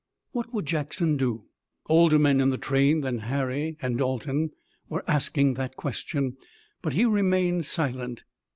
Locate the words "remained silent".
7.05-8.23